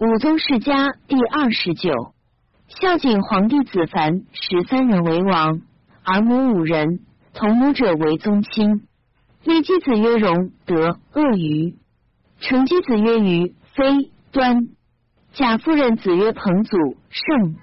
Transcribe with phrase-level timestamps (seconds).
[0.00, 1.90] 武宗世家第二十九。
[2.68, 5.60] 孝景皇帝子凡十三人为王，
[6.04, 7.00] 儿母五人，
[7.34, 8.86] 同母者为宗亲。
[9.42, 11.74] 立姬子曰荣，德恶于。
[12.38, 14.68] 成姬子曰于，非端。
[15.32, 16.76] 贾夫人子曰彭祖，
[17.10, 17.56] 盛。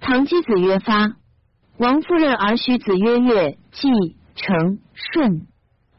[0.00, 1.12] 唐姬子曰发。
[1.76, 5.46] 王夫人儿许子曰乐，季成顺。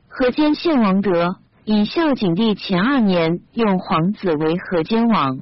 [0.10, 5.40] 河间献王德，以孝景帝前二年用皇子为河间王，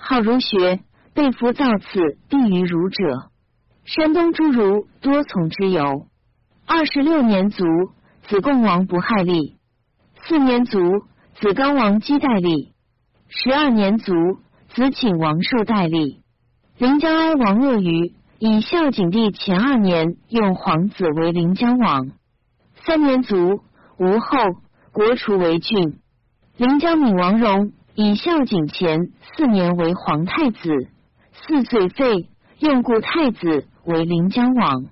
[0.00, 0.80] 好儒学。
[1.12, 3.30] 被服造次，必于儒者。
[3.84, 6.06] 山东诸儒多从之游。
[6.64, 7.64] 二十六年卒，
[8.28, 9.56] 子贡王不害立。
[10.22, 10.78] 四年卒，
[11.40, 12.74] 子刚王姬代立。
[13.28, 14.14] 十二年卒，
[14.68, 16.22] 子请王受代立。
[16.78, 22.12] 临江哀王鄂于以孝景帝前二年用皇子为临江王。
[22.86, 23.64] 三年卒，
[23.98, 24.38] 吴后，
[24.92, 25.98] 国除为郡。
[26.56, 30.88] 临江闵王荣以孝景前四年为皇太子。
[31.32, 34.86] 四岁废，用故太子为临江王。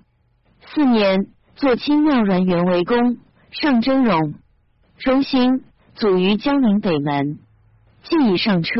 [0.66, 1.26] 四年，
[1.56, 3.18] 坐亲庙阮元为公，
[3.50, 4.34] 上真容。
[4.98, 5.62] 荣兴，
[5.94, 7.38] 祖于江陵北门。
[8.02, 8.70] 既已上车，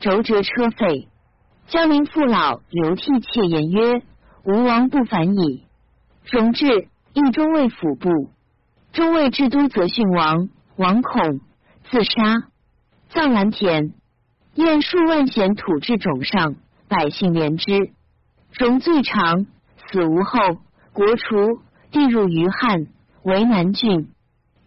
[0.00, 1.08] 轴折车废。
[1.68, 4.02] 江陵父老流涕切言曰
[4.44, 5.64] ：“吴王不反矣。”
[6.30, 8.10] 荣至，应中尉府部。
[8.92, 11.40] 中尉至都则训王，王恐，
[11.90, 12.48] 自杀，
[13.14, 13.94] 葬蓝田。
[14.54, 16.56] 燕数万贤土至冢上。
[16.86, 17.92] 百姓怜之，
[18.52, 19.46] 荣最长，
[19.90, 20.58] 死无后，
[20.92, 22.86] 国除，地入于汉，
[23.22, 24.10] 为南郡。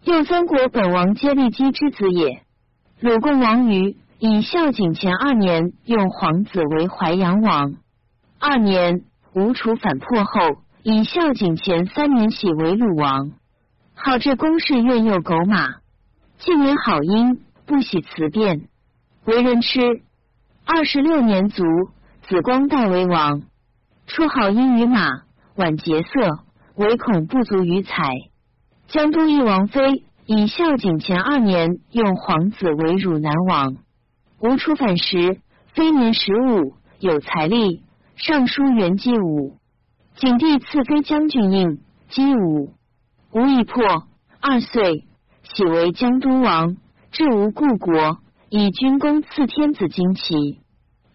[0.02, 2.42] 又三国本王皆立姬之子也。
[3.00, 7.74] 鲁共王于以孝景前二年用皇子为淮阳王。
[8.40, 13.30] 二年，吴楚反破后，以孝景前三年喜为鲁王。
[13.94, 15.76] 好至公事愿幼狗马。
[16.38, 18.66] 近年好音，不喜辞辩，
[19.26, 20.02] 为人痴。
[20.64, 21.62] 二十六年卒。
[22.26, 23.40] 子光代为王，
[24.06, 25.22] 出好音于马，
[25.54, 26.40] 晚节色，
[26.74, 28.06] 唯恐不足于财。
[28.86, 33.76] 江都一王妃以孝景前二年用皇子为汝南王。
[34.40, 35.40] 吴出反时，
[35.72, 37.82] 妃年十五，有财力。
[38.16, 39.56] 尚书元姬武，
[40.16, 42.74] 景帝赐妃将军印，姬武。
[43.32, 43.82] 吴已破，
[44.40, 45.06] 二岁，
[45.44, 46.76] 喜为江都王，
[47.10, 48.18] 至吴故国，
[48.50, 50.60] 以军功赐天子旌旗。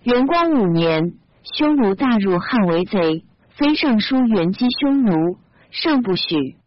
[0.01, 5.37] 元光五年，匈奴大入汉为贼，非尚书元姬匈奴，
[5.71, 6.57] 尚不许。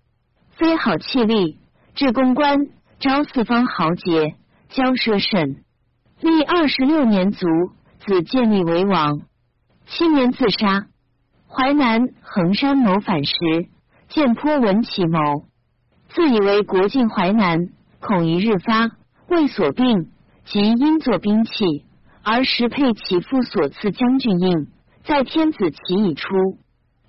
[0.53, 1.59] 非好气力，
[1.94, 2.56] 至公关，
[2.98, 4.36] 招四方豪杰，
[4.69, 5.62] 交奢甚。
[6.20, 7.47] 历二十六年卒，
[8.06, 9.20] 子建立为王。
[9.86, 10.86] 七年自杀。
[11.48, 13.34] 淮南衡山谋反时，
[14.09, 15.44] 建颇闻其谋，
[16.09, 17.69] 自以为国境淮南，
[18.00, 18.91] 恐一日发，
[19.28, 20.09] 未所病，
[20.44, 21.84] 即因作兵器。
[22.22, 24.66] 而时配其父所赐将军印，
[25.04, 26.26] 在天子旗已出。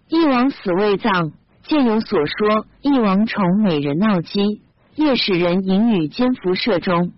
[0.09, 1.31] 义王死未葬，
[1.63, 2.65] 见有所说。
[2.81, 4.61] 义王宠美人闹姬，
[4.95, 7.13] 夜使人引与奸服射中。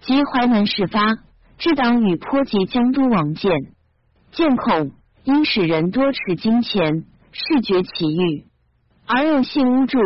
[0.00, 1.18] 及淮南事发，
[1.58, 3.52] 至党与颇及江都王见，
[4.30, 4.92] 见恐，
[5.24, 8.44] 因使人多持金钱，视觉其欲，
[9.06, 9.98] 而又信巫祝，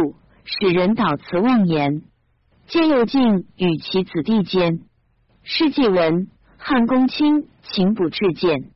[0.44, 2.02] 使人导辞妄言。
[2.68, 4.80] 见又进与其子弟间，
[5.44, 6.28] 是既闻。
[6.58, 8.70] 汉公卿请卜至见，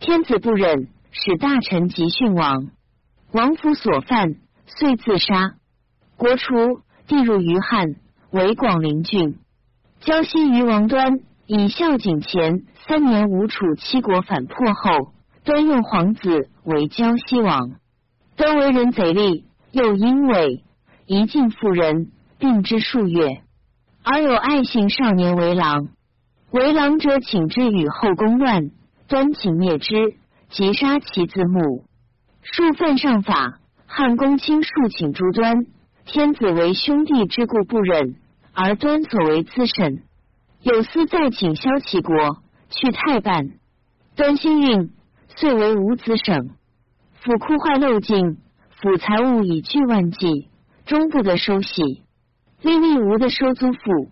[0.00, 2.68] 天子不忍，使大臣急训王。
[3.32, 5.56] 王府所犯，遂自杀。
[6.16, 7.96] 国除，地入于汉，
[8.30, 9.38] 为广陵郡。
[10.00, 15.12] 交西于王端以孝景前三年，吴楚七国反破后，
[15.44, 17.72] 端用皇子为交西王。
[18.34, 20.64] 端为人贼厉，又阴伟，
[21.06, 23.42] 一尽妇人，病之数月，
[24.02, 25.88] 而有爱姓少年为郎。
[26.50, 28.70] 为郎者，请之与后宫乱，
[29.08, 30.14] 端请灭之，
[30.50, 31.84] 即杀其子母。
[32.42, 35.66] 数犯上法，汉公卿数请诛端。
[36.04, 38.16] 天子为兄弟之故不忍，
[38.52, 40.02] 而端所为自审。
[40.62, 42.14] 有司再请萧齐国
[42.70, 43.50] 去太办，
[44.14, 44.92] 端心运，
[45.36, 46.50] 遂为五子省。
[47.14, 48.36] 府库坏漏尽，
[48.80, 50.48] 府财物以巨万计，
[50.84, 52.05] 终不得收洗。
[52.62, 54.10] 历历无的收租府，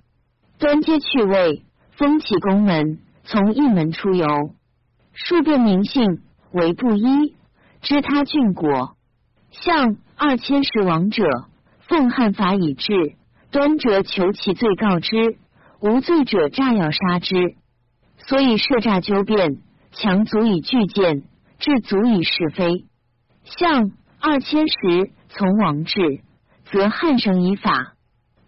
[0.59, 1.65] 端皆去位。
[1.97, 4.27] 封其宫门，从一门出游，
[5.13, 7.37] 数遍名姓，为布衣。
[7.83, 8.97] 知他郡国，
[9.53, 11.23] 向二千石王者，
[11.87, 13.15] 奉汉法以治。
[13.53, 15.39] 端者求其罪，告之，
[15.81, 17.55] 无罪者诈要杀之。
[18.19, 19.59] 所以设诈纠辩，
[19.93, 21.23] 强足以拒谏，
[21.61, 22.87] 至足以是非。
[23.45, 26.23] 向二千石从王治，
[26.65, 27.94] 则汉省以法，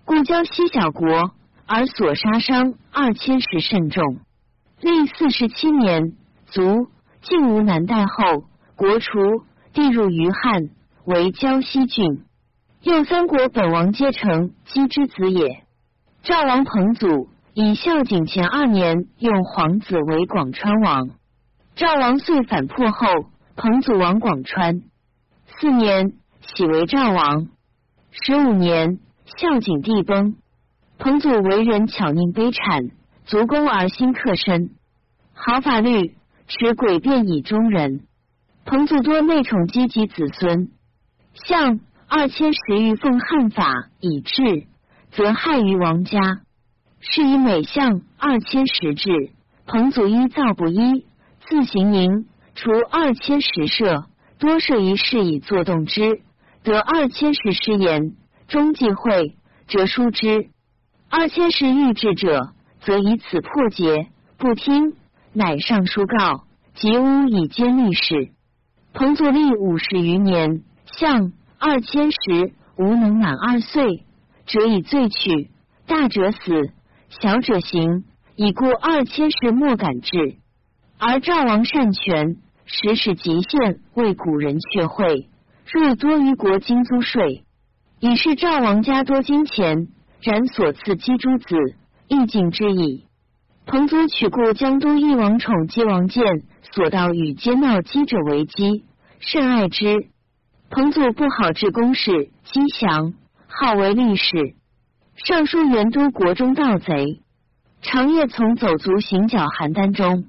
[0.07, 1.33] 故交西小国。
[1.69, 4.21] 而所杀伤二千石甚众，
[4.81, 6.13] 历四十七年，
[6.47, 6.87] 卒。
[7.23, 8.45] 晋吴南代后，
[8.77, 9.19] 国除，
[9.73, 10.71] 地入于汉，
[11.05, 12.23] 为胶西郡。
[12.83, 15.65] 右三国本王皆成姬之子也。
[16.23, 21.09] 赵王彭祖以孝景前二年用皇子为广川王。
[21.75, 23.09] 赵王遂反破后，
[23.57, 24.83] 彭祖王广川。
[25.59, 26.13] 四年，
[26.55, 27.49] 喜为赵王。
[28.13, 30.37] 十五年，孝景帝崩。
[30.99, 32.93] 彭祖为人巧佞悲谄，
[33.25, 34.71] 足弓而心克深，
[35.35, 36.15] 好法律，
[36.47, 38.07] 持诡辩以中人。
[38.65, 40.71] 彭祖多内宠积及子孙，
[41.35, 44.67] 相二千石欲奉汉法以治，
[45.11, 46.19] 则害于王家。
[47.01, 49.11] 是以每相二千石制，
[49.67, 51.05] 彭祖一造不一，
[51.49, 54.07] 自行营，除二千石舍，
[54.39, 56.23] 多设一事以作动之，
[56.63, 58.15] 得二千石失言，
[58.49, 59.37] 终忌讳，
[59.69, 60.51] 则书之。
[61.09, 64.09] 二千石欲治者，则以此破节，
[64.39, 64.95] 不听，
[65.33, 66.45] 乃上书告，
[66.75, 68.31] 及诬以兼历史。
[68.93, 74.05] 彭祖立五十余年，相二千石无能满二岁，
[74.47, 75.51] 者以罪取，
[75.87, 76.71] 大者死，
[77.09, 78.05] 小者行，
[78.37, 80.37] 以故二千石莫敢治。
[80.99, 85.29] 而赵王善权，时使极限，为古人却会，
[85.73, 87.45] 入多于国金租税，
[88.01, 89.89] 以是赵王家多金钱。
[90.23, 91.57] 然所赐姬诸子，
[92.09, 93.05] 亦尽之矣。
[93.65, 96.25] 彭祖取故江都一王宠姬王建，
[96.73, 98.85] 所到与奸闹姬者为姬，
[99.21, 100.09] 甚爱之。
[100.69, 103.15] 彭祖不好治公事，姬祥
[103.47, 104.57] 好为吏史，
[105.15, 107.21] 尚书元都国中盗贼，
[107.83, 110.25] 长夜从走卒行脚邯郸中，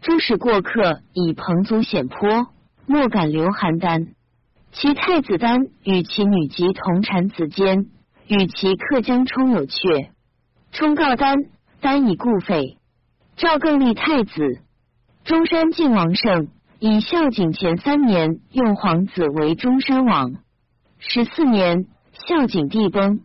[0.00, 2.48] 诸使过客以彭祖险颇，
[2.86, 4.08] 莫敢留邯郸。
[4.72, 7.86] 其太子丹与其女及同产子坚。
[8.30, 10.10] 与其客将冲有阙，
[10.70, 11.38] 冲告丹，
[11.80, 12.76] 丹以故废。
[13.38, 14.60] 赵更立太子，
[15.24, 16.48] 中山靖王胜
[16.78, 20.34] 以孝景前三年用皇子为中山王。
[20.98, 23.20] 十四年，孝景帝崩，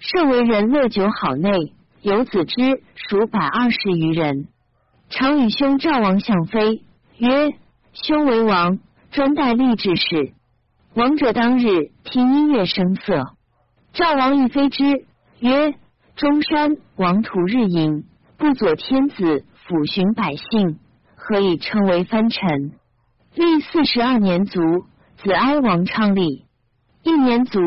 [0.00, 4.48] 胜为人乐酒好内，有子之属百二十余人。
[5.08, 6.82] 常与兄赵王相妃
[7.18, 7.52] 曰
[7.94, 8.80] ：“兄为王，
[9.12, 10.32] 专待立志事。”
[10.94, 13.34] 王者当日听音乐声色。
[13.94, 15.06] 赵王亦非之，
[15.38, 15.72] 曰
[16.16, 18.04] ：“中山王图日隐，
[18.36, 20.78] 不佐天子，抚寻百姓，
[21.16, 22.72] 何以称为藩臣？”
[23.34, 24.60] 历四十二年卒，
[25.16, 26.44] 子哀王昌立。
[27.02, 27.60] 一年卒，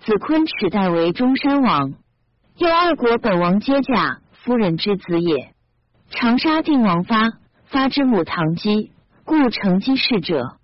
[0.00, 1.94] 子昆耻代为中山王。
[2.58, 5.54] 又二国本王皆假夫人之子也。
[6.10, 7.30] 长沙定王发，
[7.64, 8.92] 发之母唐姬，
[9.24, 10.58] 故成姬氏者。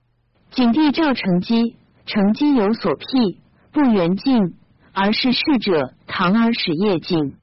[0.51, 1.77] 景帝召成姬，
[2.07, 3.39] 成机有所辟，
[3.73, 4.55] 不远敬。
[4.95, 7.37] 而是逝者，唐而使业尽，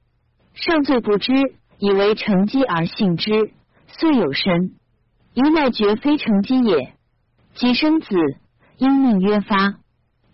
[0.54, 1.32] 上罪不知，
[1.80, 3.50] 以为成机而信之，
[3.88, 4.76] 遂有身。
[5.34, 6.94] 余乃绝非成机也。
[7.54, 8.14] 即生子，
[8.78, 9.80] 因命曰发。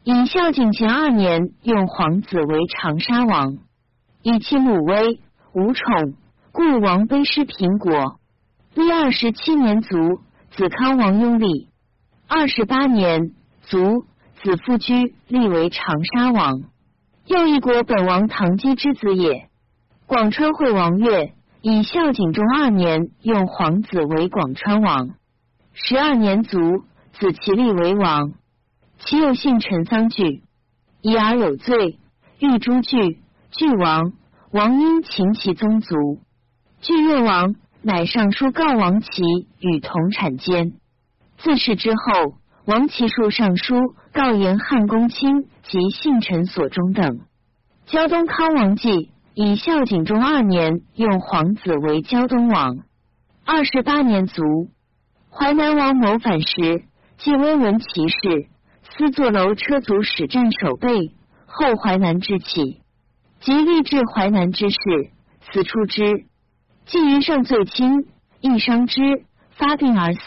[0.04, 3.56] 以孝景前二年，用皇子为长沙王，
[4.22, 5.18] 以其母威
[5.54, 6.16] 无宠，
[6.52, 8.20] 故王卑失平国。
[8.74, 10.20] 历二十七年卒，
[10.50, 11.70] 子康王拥立。
[12.28, 13.32] 二十八年
[13.62, 14.04] 卒，
[14.46, 16.62] 子夫居立为长沙王。
[17.26, 19.48] 又一国本王唐姬之子也。
[20.06, 25.08] 广川惠王岳以孝景中二年用皇子为广川王。
[25.72, 26.84] 十二年卒，
[27.18, 28.34] 子其立为王。
[29.00, 30.44] 其有姓陈桑惧，
[31.02, 31.98] 疑而有罪，
[32.38, 33.18] 欲诛惧。
[33.50, 34.12] 惧王，
[34.52, 36.20] 王因擒其宗族。
[36.82, 39.10] 惧越王，乃上书告王齐
[39.58, 40.74] 与同产奸。
[41.38, 42.34] 自是之后，
[42.66, 43.74] 王齐数上书
[44.12, 45.48] 告言汉公卿。
[45.68, 47.22] 及姓陈所中等，
[47.86, 52.76] 胶东康王继以孝景中二年用皇子为胶东王，
[53.44, 54.44] 二十八年卒。
[55.28, 56.84] 淮南王谋反时，
[57.18, 58.46] 继威闻其事，
[58.96, 61.16] 私坐楼车卒使战守备。
[61.46, 62.80] 后淮南之起，
[63.40, 64.76] 即立志淮南之事，
[65.50, 66.26] 死出之。
[66.84, 68.06] 继于上罪轻，
[68.40, 69.00] 亦伤之，
[69.56, 70.20] 发病而死，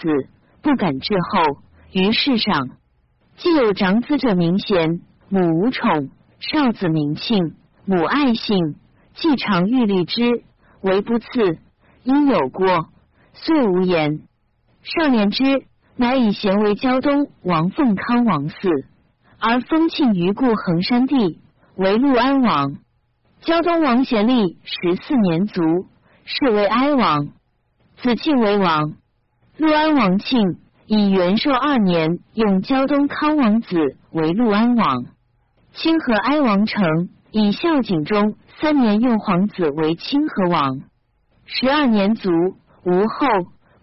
[0.62, 1.62] 不敢治后。
[1.92, 2.70] 于世上，
[3.38, 5.02] 既有长子者明贤。
[5.32, 7.56] 母无宠，少子名庆，
[7.86, 8.76] 母爱信，
[9.14, 10.44] 既常欲立之，
[10.82, 11.60] 为不次，
[12.04, 12.90] 因有过，
[13.34, 14.22] 遂无言。
[14.82, 15.44] 少年之，
[15.96, 18.86] 乃以贤为胶东王凤康王嗣，
[19.40, 21.40] 而封庆于故衡山地，
[21.76, 22.76] 为陆安王。
[23.42, 25.62] 胶东王贤立十四年卒，
[26.26, 27.30] 是为哀王。
[27.98, 28.94] 子庆为王。
[29.58, 30.58] 陆安王庆
[30.92, 33.78] 以元寿二年用胶东康王子
[34.12, 35.06] 为陆安王。
[35.72, 40.82] 清河哀王成以孝景中三年用皇子为清河王，
[41.46, 42.32] 十二年卒，
[42.84, 43.28] 吴后，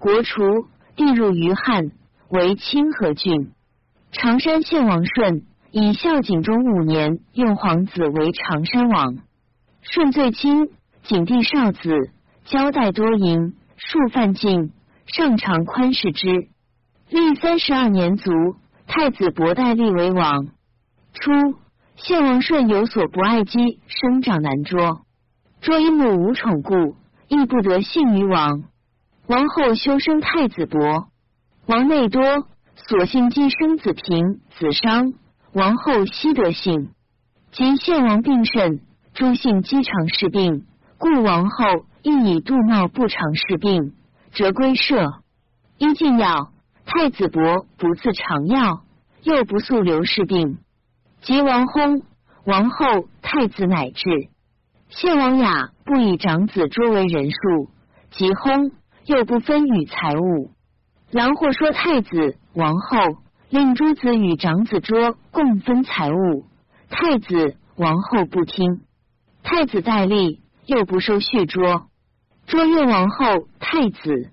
[0.01, 0.43] 国除，
[0.97, 1.93] 地入于汉，
[2.29, 3.53] 为清河郡。
[4.11, 9.19] 常山县王顺以孝景中五年，用皇子为常山王。
[9.81, 10.71] 顺最亲，
[11.05, 12.11] 景帝少子，
[12.47, 14.73] 交代多淫，数犯禁，
[15.07, 16.49] 上常宽视之。
[17.09, 18.33] 历三十二年卒，
[18.87, 20.47] 太子伯代立为王。
[21.13, 21.31] 初，
[21.95, 25.03] 献王顺有所不爱姬，生长难捉。
[25.61, 26.97] 捉一母无宠故，
[27.29, 28.65] 亦不得幸于王。
[29.29, 31.09] 王后修生太子伯，
[31.67, 32.49] 王内多。
[32.89, 35.15] 所幸姬生子平、子商，
[35.55, 36.91] 王后悉得幸。
[37.51, 38.81] 及献王病甚，
[39.15, 40.67] 诸姓姬常侍病，
[40.99, 43.95] 故王后亦以杜闹不常侍病，
[44.33, 45.15] 折归舍。
[45.79, 46.53] 一进药，
[46.87, 48.85] 太子伯不自常药，
[49.23, 50.59] 又不诉刘氏病。
[51.21, 52.03] 及王薨，
[52.45, 54.05] 王后太子乃至。
[54.89, 57.71] 献王雅不以长子捉为人数，
[58.13, 58.71] 及薨，
[59.05, 60.53] 又不分与财物。
[61.11, 62.99] 郎或说太子、王后
[63.51, 66.45] 令诸子与长子捉共分财物，
[66.89, 68.83] 太子、王后不听。
[69.43, 71.89] 太子戴笠又不受续捉，
[72.47, 74.31] 捉越王后、太子。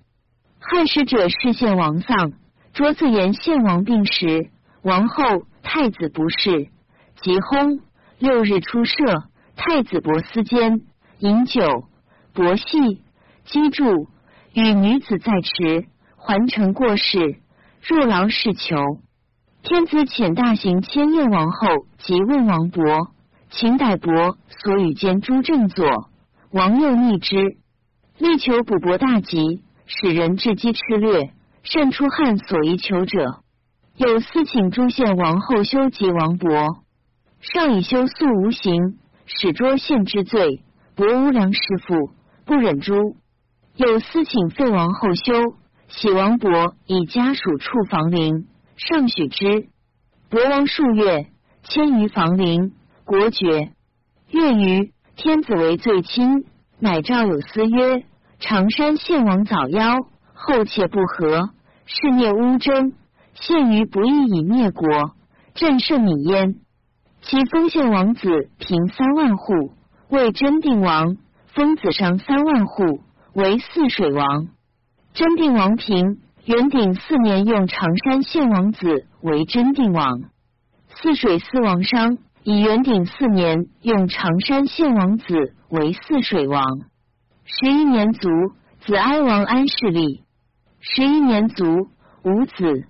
[0.60, 2.32] 汉使者视献王丧，
[2.74, 4.50] 捉自言献王病时，
[4.82, 6.66] 王后、太子不侍，
[7.22, 7.80] 即薨。
[8.18, 8.94] 六日出社，
[9.54, 10.80] 太子伯思间
[11.18, 11.84] 饮酒，
[12.32, 13.02] 伯戏
[13.44, 14.08] 击筑，
[14.52, 15.86] 与女子在池。
[16.16, 17.36] 还城过世，
[17.82, 18.76] 若劳事求。
[19.62, 23.12] 天子遣大行千叶王后即问王伯，
[23.50, 26.08] 秦逮伯所与兼诸正佐，
[26.50, 27.56] 王又逆之，
[28.18, 31.30] 力求补伯大吉，使人至击赤略，
[31.64, 33.40] 甚出汉所宜求者。
[33.96, 36.50] 有司请诸献王后修及王伯，
[37.40, 40.62] 上以修素无形，使捉献之罪，
[40.94, 42.10] 伯无良师傅，
[42.44, 43.16] 不忍诛。
[43.76, 45.56] 有司请废王后修。
[45.88, 49.68] 喜王伯以家属处房陵，上许之。
[50.28, 51.26] 伯王数月，
[51.62, 52.72] 迁于房陵，
[53.04, 53.70] 国爵。
[54.30, 56.46] 月余，天子为最亲，
[56.80, 58.04] 乃诏有司曰：
[58.40, 60.06] 常山献王早夭，
[60.46, 61.50] 后且不和，
[61.86, 62.92] 是灭乌争，
[63.32, 64.88] 陷于不义以灭国，
[65.54, 66.56] 朕甚米焉。
[67.22, 69.72] 其封献王子平三万户，
[70.10, 71.16] 为真定王；
[71.54, 73.00] 封子商三万户，
[73.32, 74.48] 为泗水王。
[75.14, 80.24] 真定王平元鼎四年，用常山县王子为真定王；
[80.90, 86.62] 泗水司王商以元鼎四年，用常山县王子为泗水王。
[87.46, 88.28] 十一年卒，
[88.84, 90.23] 子哀王安世立。
[90.86, 91.88] 十一年卒，
[92.24, 92.84] 无子。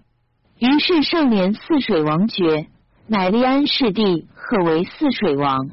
[0.59, 2.67] 于是上连泗水王爵，
[3.07, 5.71] 乃立安世帝，贺为泗水王。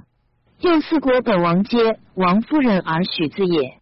[0.60, 3.80] 又四国本王皆王夫人而许字也。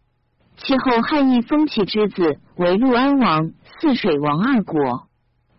[0.56, 5.06] 其后汉义封其之子为陆安王、泗水王二国，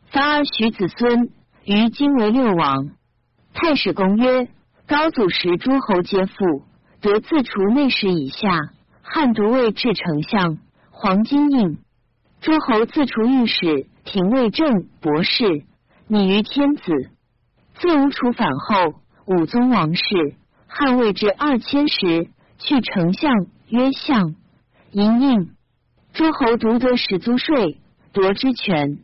[0.07, 1.29] 凡而许子孙，
[1.63, 2.89] 于今为六王。
[3.53, 4.47] 太史公曰：
[4.87, 6.63] 高祖时诸侯皆附，
[6.99, 8.71] 得自除内史以下。
[9.03, 10.57] 汉独位至丞相，
[10.89, 11.77] 黄金印。
[12.41, 15.63] 诸侯自除御史、廷尉正、博士，
[16.07, 16.81] 拟于天子。
[17.75, 18.95] 自吴楚反后，
[19.27, 20.01] 武宗王室，
[20.65, 23.31] 汉位至二千时，去丞相
[23.69, 24.33] 曰相。
[24.89, 25.51] 因应
[26.13, 27.79] 诸侯独得始租税，
[28.11, 28.97] 夺之权。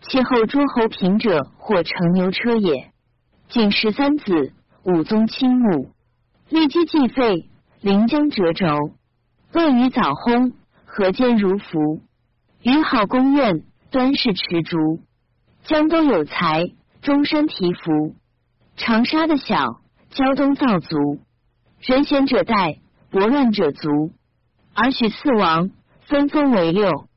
[0.00, 2.92] 其后诸侯平者，或乘牛车也。
[3.50, 5.90] 仅十三子，武宗亲母，
[6.48, 7.50] 立基既废，
[7.82, 8.66] 临江折轴。
[9.52, 10.54] 鳄鱼早薨，
[10.86, 12.00] 何间如浮？
[12.62, 15.00] 于好公院，端氏持竹。
[15.64, 16.66] 江东有才，
[17.00, 18.14] 终身提服。
[18.76, 21.20] 长沙的小，胶东造卒。
[21.80, 22.78] 人贤者代，
[23.10, 24.12] 博乱者足。
[24.74, 25.70] 而许四王
[26.02, 27.08] 分封为六。